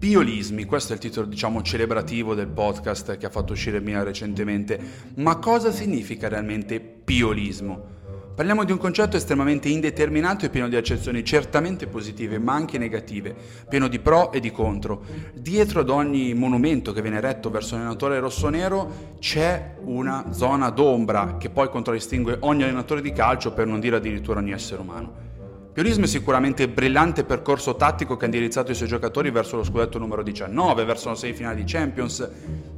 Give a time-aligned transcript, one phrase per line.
[0.00, 4.80] Piolismi, questo è il titolo diciamo celebrativo del podcast che ha fatto uscire Mia recentemente,
[5.16, 7.98] ma cosa significa realmente piolismo?
[8.34, 13.36] Parliamo di un concetto estremamente indeterminato e pieno di accezioni certamente positive ma anche negative,
[13.68, 15.04] pieno di pro e di contro.
[15.34, 21.50] Dietro ad ogni monumento che viene eretto verso l'allenatore rossonero c'è una zona d'ombra che
[21.50, 25.29] poi contraddistingue ogni allenatore di calcio per non dire addirittura ogni essere umano.
[25.80, 29.64] Piorismo è sicuramente il brillante percorso tattico che ha indirizzato i suoi giocatori verso lo
[29.64, 32.30] scudetto numero 19, verso la semifinale di Champions,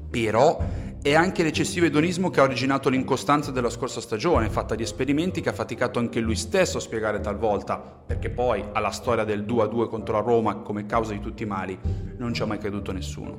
[0.08, 0.56] però
[1.02, 5.48] è anche l'eccessivo edonismo che ha originato l'incostanza della scorsa stagione, fatta di esperimenti che
[5.48, 10.14] ha faticato anche lui stesso a spiegare talvolta, perché poi alla storia del 2-2 contro
[10.14, 11.76] la Roma come causa di tutti i mali
[12.18, 13.36] non ci ha mai creduto nessuno.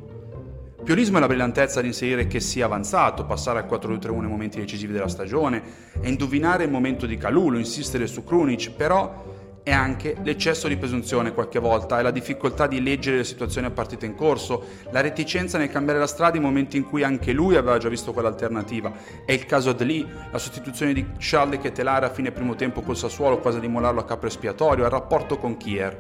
[0.84, 4.92] Piorismo è la brillantezza di inserire che sia avanzato, passare al 4-2-3-1 nei momenti decisivi
[4.92, 5.64] della stagione
[6.02, 9.32] e indovinare il momento di Calulo, insistere su Krunic, però
[9.64, 13.72] e anche l'eccesso di presunzione qualche volta e la difficoltà di leggere le situazioni a
[13.72, 17.56] partita in corso, la reticenza nel cambiare la strada in momenti in cui anche lui
[17.56, 18.92] aveva già visto quell'alternativa.
[19.26, 23.40] È il caso Lee, la sostituzione di Charles Ketelare a fine primo tempo col Sassuolo
[23.40, 25.98] quasi di molarlo a capo espiatorio, il rapporto con Kier.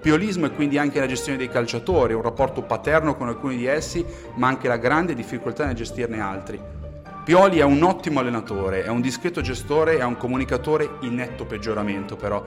[0.00, 4.04] Piolismo è quindi anche la gestione dei calciatori, un rapporto paterno con alcuni di essi,
[4.34, 6.60] ma anche la grande difficoltà nel gestirne altri.
[7.24, 12.16] Pioli è un ottimo allenatore, è un discreto gestore, è un comunicatore in netto peggioramento
[12.16, 12.42] però.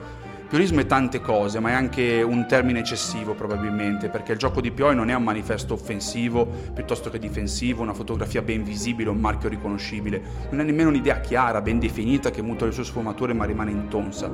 [0.52, 4.70] Piolismo è tante cose, ma è anche un termine eccessivo probabilmente, perché il gioco di
[4.70, 9.48] Pioli non è un manifesto offensivo piuttosto che difensivo, una fotografia ben visibile, un marchio
[9.48, 13.70] riconoscibile, non è nemmeno un'idea chiara, ben definita, che muta le sue sfumature ma rimane
[13.70, 14.30] intonsa.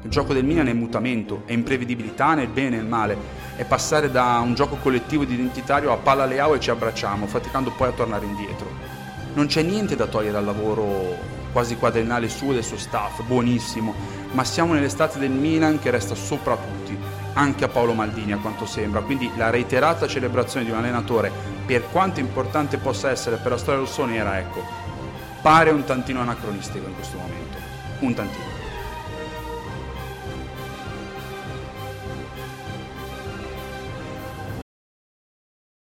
[0.00, 3.18] Il gioco del Milan è mutamento, è imprevedibilità nel bene e nel male,
[3.54, 7.72] è passare da un gioco collettivo ed identitario a palla leao e ci abbracciamo, faticando
[7.76, 8.70] poi a tornare indietro.
[9.34, 13.92] Non c'è niente da togliere al lavoro quasi quadriennale suo e del suo staff, buonissimo,
[14.30, 16.96] ma siamo nell'estate del Milan che resta sopra tutti,
[17.32, 21.32] anche a Paolo Maldini a quanto sembra, quindi la reiterata celebrazione di un allenatore,
[21.66, 24.62] per quanto importante possa essere per la storia rossonera, ecco,
[25.42, 27.58] pare un tantino anacronistico in questo momento,
[28.00, 28.57] un tantino.